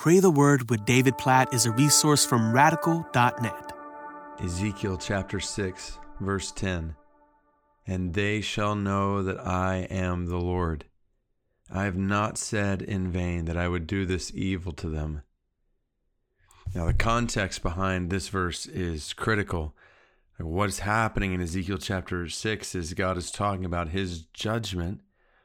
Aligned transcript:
Pray 0.00 0.18
the 0.18 0.30
Word 0.30 0.70
with 0.70 0.86
David 0.86 1.18
Platt 1.18 1.52
is 1.52 1.66
a 1.66 1.72
resource 1.72 2.24
from 2.24 2.54
radical.net. 2.54 3.72
Ezekiel 4.42 4.96
chapter 4.96 5.38
6, 5.40 5.98
verse 6.20 6.50
10. 6.52 6.96
And 7.86 8.14
they 8.14 8.40
shall 8.40 8.74
know 8.74 9.22
that 9.22 9.46
I 9.46 9.86
am 9.90 10.24
the 10.24 10.38
Lord. 10.38 10.86
I 11.70 11.84
have 11.84 11.98
not 11.98 12.38
said 12.38 12.80
in 12.80 13.12
vain 13.12 13.44
that 13.44 13.58
I 13.58 13.68
would 13.68 13.86
do 13.86 14.06
this 14.06 14.32
evil 14.34 14.72
to 14.72 14.88
them. 14.88 15.20
Now, 16.74 16.86
the 16.86 16.94
context 16.94 17.62
behind 17.62 18.08
this 18.08 18.28
verse 18.28 18.64
is 18.64 19.12
critical. 19.12 19.76
What's 20.38 20.78
happening 20.78 21.34
in 21.34 21.42
Ezekiel 21.42 21.76
chapter 21.76 22.26
6 22.26 22.74
is 22.74 22.94
God 22.94 23.18
is 23.18 23.30
talking 23.30 23.66
about 23.66 23.90
his 23.90 24.22
judgment 24.32 25.02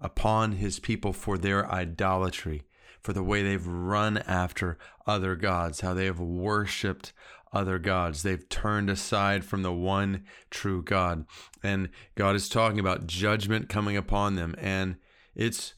upon 0.00 0.52
his 0.52 0.78
people 0.78 1.12
for 1.12 1.36
their 1.36 1.68
idolatry 1.68 2.62
for 3.06 3.12
the 3.12 3.22
way 3.22 3.40
they've 3.40 3.68
run 3.68 4.18
after 4.18 4.76
other 5.06 5.36
gods, 5.36 5.80
how 5.80 5.94
they 5.94 6.06
have 6.06 6.18
worshiped 6.18 7.12
other 7.52 7.78
gods. 7.78 8.24
They've 8.24 8.48
turned 8.48 8.90
aside 8.90 9.44
from 9.44 9.62
the 9.62 9.72
one 9.72 10.24
true 10.50 10.82
God. 10.82 11.24
And 11.62 11.90
God 12.16 12.34
is 12.34 12.48
talking 12.48 12.80
about 12.80 13.06
judgment 13.06 13.68
coming 13.68 13.96
upon 13.96 14.34
them. 14.34 14.56
And 14.58 14.96
it's 15.36 15.74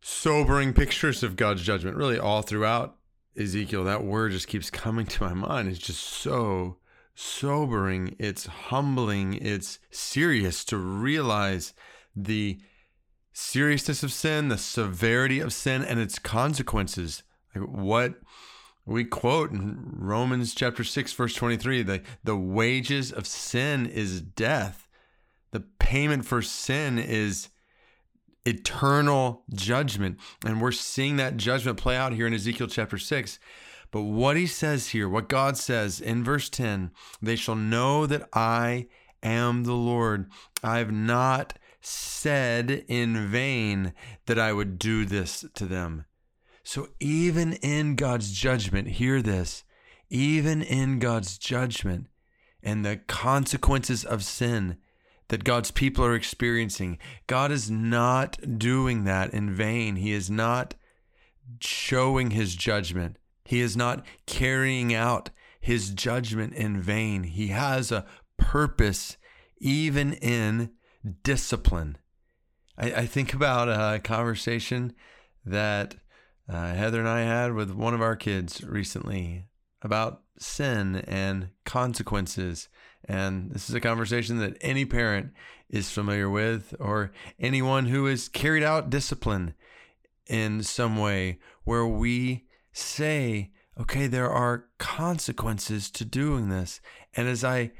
sobering 0.00 0.72
pictures 0.72 1.22
of 1.22 1.36
God's 1.36 1.62
judgment, 1.62 1.98
really, 1.98 2.18
all 2.18 2.40
throughout 2.40 2.96
Ezekiel. 3.36 3.84
That 3.84 4.02
word 4.02 4.32
just 4.32 4.48
keeps 4.48 4.70
coming 4.70 5.04
to 5.04 5.22
my 5.22 5.34
mind. 5.34 5.68
It's 5.68 5.78
just 5.78 6.02
so 6.02 6.78
sobering. 7.14 8.16
It's 8.18 8.46
humbling. 8.46 9.34
It's 9.34 9.78
serious 9.90 10.64
to 10.64 10.78
realize 10.78 11.74
the 12.16 12.60
seriousness 13.32 14.02
of 14.02 14.12
sin, 14.12 14.48
the 14.48 14.58
severity 14.58 15.40
of 15.40 15.52
sin, 15.52 15.84
and 15.84 16.00
its 16.00 16.18
consequences. 16.18 17.22
Like 17.54 17.68
what 17.68 18.14
we 18.86 19.04
quote 19.04 19.50
in 19.52 19.94
Romans 19.96 20.54
chapter 20.54 20.84
6, 20.84 21.12
verse 21.12 21.34
23 21.34 21.82
the, 21.82 22.02
the 22.24 22.36
wages 22.36 23.12
of 23.12 23.26
sin 23.26 23.86
is 23.86 24.20
death. 24.20 24.88
The 25.52 25.60
payment 25.60 26.24
for 26.24 26.42
sin 26.42 26.98
is 26.98 27.48
eternal 28.44 29.44
judgment. 29.52 30.18
And 30.44 30.60
we're 30.60 30.72
seeing 30.72 31.16
that 31.16 31.36
judgment 31.36 31.78
play 31.78 31.96
out 31.96 32.12
here 32.12 32.26
in 32.26 32.34
Ezekiel 32.34 32.68
chapter 32.68 32.98
6. 32.98 33.38
But 33.90 34.02
what 34.02 34.36
he 34.36 34.46
says 34.46 34.88
here, 34.88 35.08
what 35.08 35.28
God 35.28 35.56
says 35.56 36.00
in 36.00 36.22
verse 36.22 36.48
10, 36.48 36.92
they 37.20 37.36
shall 37.36 37.56
know 37.56 38.06
that 38.06 38.28
I 38.32 38.86
am 39.22 39.64
the 39.64 39.74
Lord. 39.74 40.30
I 40.62 40.78
have 40.78 40.92
not 40.92 41.58
said 41.80 42.84
in 42.88 43.28
vain 43.28 43.94
that 44.26 44.38
I 44.38 44.52
would 44.52 44.78
do 44.78 45.04
this 45.04 45.44
to 45.54 45.66
them. 45.66 46.04
So 46.62 46.88
even 47.00 47.54
in 47.54 47.96
God's 47.96 48.32
judgment, 48.32 48.88
hear 48.88 49.22
this, 49.22 49.64
even 50.10 50.62
in 50.62 50.98
God's 50.98 51.38
judgment 51.38 52.08
and 52.62 52.84
the 52.84 52.96
consequences 52.96 54.04
of 54.04 54.22
sin 54.24 54.76
that 55.28 55.44
God's 55.44 55.70
people 55.70 56.04
are 56.04 56.14
experiencing, 56.14 56.98
God 57.26 57.50
is 57.50 57.70
not 57.70 58.58
doing 58.58 59.04
that 59.04 59.32
in 59.32 59.54
vain. 59.54 59.96
He 59.96 60.12
is 60.12 60.30
not 60.30 60.74
showing 61.60 62.32
his 62.32 62.54
judgment. 62.54 63.16
He 63.44 63.60
is 63.60 63.76
not 63.76 64.04
carrying 64.26 64.94
out 64.94 65.30
his 65.60 65.90
judgment 65.90 66.54
in 66.54 66.80
vain. 66.80 67.24
He 67.24 67.48
has 67.48 67.90
a 67.90 68.06
purpose 68.36 69.16
even 69.58 70.12
in 70.14 70.70
discipline. 71.22 71.98
I, 72.76 72.92
I 72.92 73.06
think 73.06 73.34
about 73.34 73.68
a 73.68 74.00
conversation 74.00 74.94
that 75.44 75.96
uh, 76.48 76.74
Heather 76.74 77.00
and 77.00 77.08
I 77.08 77.20
had 77.20 77.54
with 77.54 77.70
one 77.70 77.94
of 77.94 78.02
our 78.02 78.16
kids 78.16 78.62
recently 78.64 79.46
about 79.82 80.22
sin 80.38 80.96
and 81.06 81.48
consequences. 81.64 82.68
And 83.04 83.52
this 83.52 83.68
is 83.68 83.74
a 83.74 83.80
conversation 83.80 84.38
that 84.38 84.56
any 84.60 84.84
parent 84.84 85.32
is 85.68 85.90
familiar 85.90 86.28
with, 86.28 86.74
or 86.80 87.12
anyone 87.38 87.86
who 87.86 88.06
has 88.06 88.28
carried 88.28 88.62
out 88.62 88.90
discipline 88.90 89.54
in 90.26 90.62
some 90.62 90.96
way, 90.96 91.38
where 91.64 91.86
we 91.86 92.46
say, 92.72 93.50
okay, 93.78 94.06
there 94.06 94.30
are 94.30 94.66
consequences 94.78 95.90
to 95.90 96.04
doing 96.04 96.48
this. 96.48 96.80
And 97.14 97.28
as 97.28 97.44
I 97.44 97.70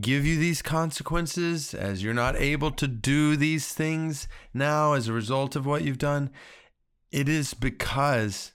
give 0.00 0.26
you 0.26 0.38
these 0.38 0.62
consequences, 0.62 1.72
as 1.72 2.02
you're 2.02 2.14
not 2.14 2.36
able 2.36 2.70
to 2.72 2.86
do 2.86 3.36
these 3.36 3.72
things 3.72 4.28
now 4.52 4.92
as 4.92 5.08
a 5.08 5.12
result 5.12 5.56
of 5.56 5.66
what 5.66 5.82
you've 5.82 5.98
done, 5.98 6.30
it 7.10 7.28
is 7.28 7.54
because 7.54 8.52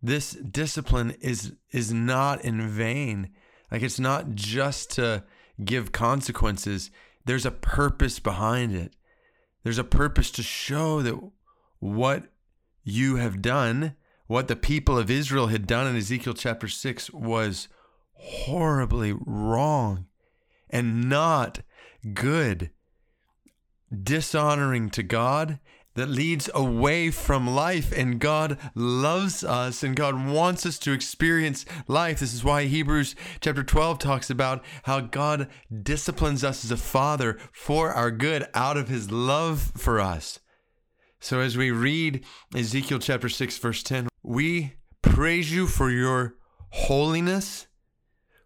this 0.00 0.32
discipline 0.32 1.14
is 1.20 1.52
is 1.70 1.92
not 1.92 2.44
in 2.44 2.68
vain. 2.68 3.30
Like 3.70 3.82
it's 3.82 4.00
not 4.00 4.34
just 4.34 4.90
to 4.92 5.24
give 5.64 5.92
consequences. 5.92 6.90
There's 7.24 7.46
a 7.46 7.50
purpose 7.50 8.18
behind 8.18 8.74
it. 8.74 8.96
There's 9.62 9.78
a 9.78 9.84
purpose 9.84 10.30
to 10.32 10.42
show 10.42 11.02
that 11.02 11.18
what 11.78 12.24
you 12.82 13.16
have 13.16 13.40
done, 13.40 13.94
what 14.26 14.48
the 14.48 14.56
people 14.56 14.98
of 14.98 15.10
Israel 15.10 15.48
had 15.48 15.66
done 15.66 15.86
in 15.86 15.96
Ezekiel 15.96 16.34
chapter 16.34 16.66
6 16.66 17.10
was 17.12 17.68
horribly 18.22 19.12
wrong 19.12 20.06
and 20.70 21.08
not 21.08 21.60
good, 22.14 22.70
dishonoring 24.02 24.90
to 24.90 25.02
God 25.02 25.58
that 25.94 26.08
leads 26.08 26.48
away 26.54 27.10
from 27.10 27.46
life. 27.46 27.92
And 27.92 28.18
God 28.18 28.58
loves 28.74 29.44
us 29.44 29.82
and 29.82 29.94
God 29.94 30.26
wants 30.26 30.64
us 30.64 30.78
to 30.80 30.92
experience 30.92 31.66
life. 31.86 32.20
This 32.20 32.32
is 32.32 32.44
why 32.44 32.64
Hebrews 32.64 33.14
chapter 33.40 33.62
12 33.62 33.98
talks 33.98 34.30
about 34.30 34.64
how 34.84 35.00
God 35.00 35.48
disciplines 35.82 36.42
us 36.44 36.64
as 36.64 36.70
a 36.70 36.76
father 36.76 37.38
for 37.52 37.92
our 37.92 38.10
good 38.10 38.46
out 38.54 38.76
of 38.76 38.88
his 38.88 39.10
love 39.10 39.72
for 39.76 40.00
us. 40.00 40.38
So 41.20 41.40
as 41.40 41.56
we 41.56 41.70
read 41.70 42.24
Ezekiel 42.54 42.98
chapter 42.98 43.28
6, 43.28 43.58
verse 43.58 43.82
10, 43.82 44.08
we 44.22 44.74
praise 45.02 45.52
you 45.52 45.66
for 45.66 45.90
your 45.90 46.36
holiness 46.70 47.66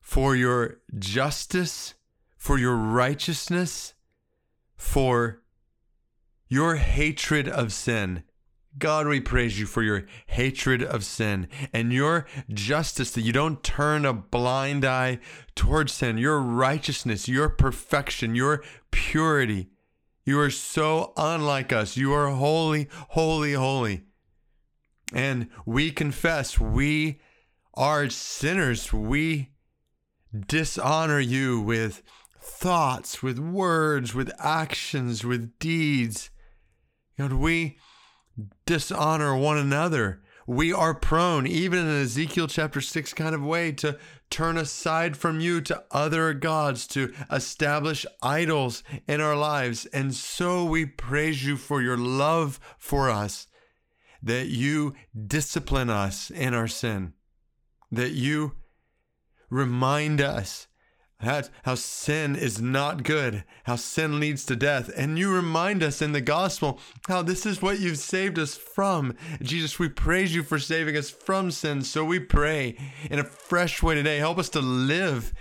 for 0.06 0.36
your 0.36 0.78
justice, 0.96 1.94
for 2.36 2.60
your 2.60 2.76
righteousness, 2.76 3.94
for 4.76 5.42
your 6.46 6.76
hatred 6.76 7.48
of 7.48 7.72
sin. 7.72 8.22
God, 8.78 9.08
we 9.08 9.20
praise 9.20 9.58
you 9.58 9.66
for 9.66 9.82
your 9.82 10.06
hatred 10.28 10.80
of 10.80 11.04
sin 11.04 11.48
and 11.72 11.92
your 11.92 12.24
justice 12.48 13.10
that 13.10 13.22
you 13.22 13.32
don't 13.32 13.64
turn 13.64 14.06
a 14.06 14.12
blind 14.12 14.84
eye 14.84 15.18
towards 15.56 15.94
sin, 15.94 16.18
your 16.18 16.38
righteousness, 16.40 17.26
your 17.26 17.48
perfection, 17.48 18.36
your 18.36 18.62
purity. 18.92 19.70
You 20.24 20.38
are 20.38 20.50
so 20.50 21.14
unlike 21.16 21.72
us. 21.72 21.96
You 21.96 22.12
are 22.12 22.30
holy, 22.30 22.88
holy, 23.08 23.54
holy. 23.54 24.04
And 25.12 25.48
we 25.66 25.90
confess 25.90 26.60
we 26.60 27.18
are 27.74 28.08
sinners. 28.08 28.92
We 28.92 29.50
dishonor 30.34 31.20
you 31.20 31.60
with 31.60 32.02
thoughts, 32.40 33.22
with 33.22 33.38
words, 33.38 34.14
with 34.14 34.30
actions, 34.38 35.24
with 35.24 35.58
deeds. 35.58 36.30
God, 37.18 37.32
we 37.32 37.78
dishonor 38.66 39.36
one 39.36 39.58
another. 39.58 40.22
We 40.46 40.72
are 40.72 40.94
prone, 40.94 41.46
even 41.46 41.80
in 41.80 42.02
Ezekiel 42.02 42.46
chapter 42.46 42.80
6 42.80 43.12
kind 43.14 43.34
of 43.34 43.42
way, 43.42 43.72
to 43.72 43.98
turn 44.30 44.56
aside 44.56 45.16
from 45.16 45.40
you 45.40 45.60
to 45.62 45.82
other 45.90 46.32
gods, 46.34 46.86
to 46.88 47.12
establish 47.32 48.06
idols 48.22 48.84
in 49.08 49.20
our 49.20 49.34
lives. 49.34 49.86
And 49.86 50.14
so 50.14 50.64
we 50.64 50.86
praise 50.86 51.44
you 51.44 51.56
for 51.56 51.82
your 51.82 51.96
love 51.96 52.60
for 52.78 53.10
us, 53.10 53.48
that 54.22 54.46
you 54.46 54.94
discipline 55.26 55.90
us 55.90 56.30
in 56.30 56.54
our 56.54 56.68
sin, 56.68 57.14
that 57.90 58.12
you 58.12 58.54
remind 59.50 60.20
us 60.20 60.66
that 61.20 61.48
how 61.62 61.74
sin 61.74 62.36
is 62.36 62.60
not 62.60 63.02
good, 63.02 63.44
how 63.64 63.76
sin 63.76 64.20
leads 64.20 64.44
to 64.46 64.56
death. 64.56 64.90
And 64.96 65.18
you 65.18 65.32
remind 65.32 65.82
us 65.82 66.02
in 66.02 66.12
the 66.12 66.20
gospel 66.20 66.78
how 67.08 67.22
this 67.22 67.46
is 67.46 67.62
what 67.62 67.80
you've 67.80 67.98
saved 67.98 68.38
us 68.38 68.54
from. 68.54 69.14
Jesus, 69.40 69.78
we 69.78 69.88
praise 69.88 70.34
you 70.34 70.42
for 70.42 70.58
saving 70.58 70.96
us 70.96 71.08
from 71.08 71.50
sin. 71.50 71.82
So 71.82 72.04
we 72.04 72.20
pray 72.20 72.76
in 73.10 73.18
a 73.18 73.24
fresh 73.24 73.82
way 73.82 73.94
today. 73.94 74.18
Help 74.18 74.38
us 74.38 74.50
to 74.50 74.60
live 74.60 75.32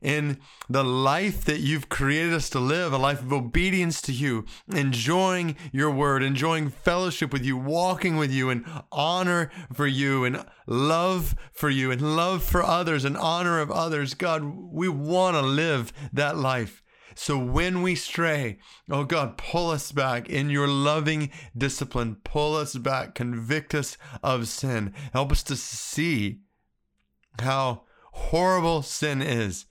in 0.00 0.38
the 0.68 0.84
life 0.84 1.44
that 1.44 1.60
you've 1.60 1.88
created 1.88 2.32
us 2.32 2.48
to 2.50 2.60
live, 2.60 2.92
a 2.92 2.98
life 2.98 3.20
of 3.20 3.32
obedience 3.32 4.00
to 4.02 4.12
you, 4.12 4.44
enjoying 4.68 5.56
your 5.72 5.90
word, 5.90 6.22
enjoying 6.22 6.70
fellowship 6.70 7.32
with 7.32 7.44
you, 7.44 7.56
walking 7.56 8.16
with 8.16 8.30
you, 8.30 8.50
and 8.50 8.64
honor 8.92 9.50
for 9.72 9.86
you, 9.86 10.24
and 10.24 10.44
love 10.66 11.34
for 11.52 11.70
you, 11.70 11.90
and 11.90 12.16
love 12.16 12.42
for 12.42 12.62
others, 12.62 13.04
and 13.04 13.16
honor 13.16 13.60
of 13.60 13.70
others. 13.70 14.14
God, 14.14 14.44
we 14.44 14.88
want 14.88 15.36
to 15.36 15.42
live 15.42 15.92
that 16.12 16.36
life. 16.36 16.82
So 17.14 17.36
when 17.36 17.82
we 17.82 17.96
stray, 17.96 18.58
oh 18.88 19.02
God, 19.02 19.36
pull 19.36 19.70
us 19.70 19.90
back 19.90 20.30
in 20.30 20.50
your 20.50 20.68
loving 20.68 21.30
discipline. 21.56 22.18
Pull 22.22 22.54
us 22.54 22.76
back. 22.76 23.16
Convict 23.16 23.74
us 23.74 23.98
of 24.22 24.46
sin. 24.46 24.94
Help 25.12 25.32
us 25.32 25.42
to 25.42 25.56
see 25.56 26.42
how 27.40 27.82
horrible 28.12 28.82
sin 28.82 29.20
is, 29.20 29.66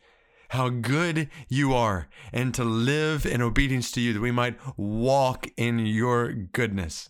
how 0.50 0.70
good 0.70 1.30
you 1.48 1.74
are, 1.74 2.08
and 2.32 2.54
to 2.54 2.64
live 2.64 3.26
in 3.26 3.42
obedience 3.42 3.92
to 3.92 4.02
you 4.02 4.14
that 4.14 4.22
we 4.22 4.32
might 4.32 4.58
walk 4.78 5.48
in 5.58 5.86
your 5.86 6.32
goodness. 6.32 7.10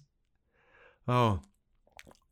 Oh, 1.07 1.42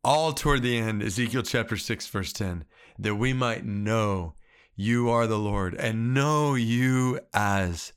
all 0.04 0.32
toward 0.32 0.62
the 0.62 0.78
end, 0.78 1.02
Ezekiel 1.02 1.42
chapter 1.42 1.76
6, 1.76 2.06
verse 2.06 2.32
10, 2.32 2.64
that 2.98 3.16
we 3.16 3.32
might 3.32 3.64
know 3.64 4.34
you 4.76 5.08
are 5.08 5.26
the 5.26 5.38
Lord 5.38 5.74
and 5.74 6.14
know 6.14 6.54
you 6.54 7.18
as 7.34 7.92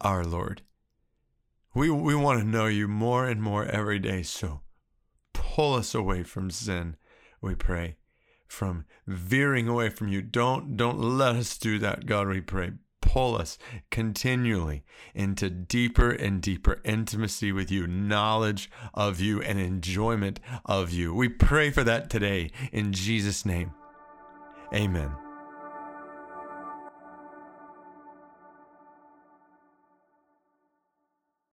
our 0.00 0.24
Lord. 0.24 0.62
We, 1.74 1.90
we 1.90 2.14
want 2.14 2.40
to 2.40 2.46
know 2.46 2.66
you 2.66 2.86
more 2.86 3.26
and 3.26 3.42
more 3.42 3.64
every 3.64 3.98
day. 3.98 4.22
So 4.22 4.60
pull 5.32 5.74
us 5.74 5.94
away 5.94 6.22
from 6.22 6.50
sin, 6.50 6.96
we 7.40 7.54
pray, 7.54 7.96
from 8.48 8.84
veering 9.06 9.68
away 9.68 9.90
from 9.90 10.08
you. 10.08 10.22
Don't, 10.22 10.76
don't 10.76 10.98
let 10.98 11.36
us 11.36 11.56
do 11.56 11.78
that, 11.78 12.06
God, 12.06 12.28
we 12.28 12.40
pray. 12.40 12.72
Pull 13.00 13.36
us 13.36 13.58
continually 13.90 14.84
into 15.14 15.48
deeper 15.48 16.10
and 16.10 16.42
deeper 16.42 16.80
intimacy 16.84 17.52
with 17.52 17.70
you, 17.70 17.86
knowledge 17.86 18.70
of 18.92 19.20
you, 19.20 19.40
and 19.40 19.58
enjoyment 19.60 20.40
of 20.66 20.92
you. 20.92 21.14
We 21.14 21.28
pray 21.28 21.70
for 21.70 21.84
that 21.84 22.10
today 22.10 22.50
in 22.72 22.92
Jesus' 22.92 23.46
name. 23.46 23.72
Amen. 24.74 25.27